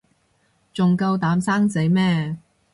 [0.73, 2.35] 仲夠膽生仔咩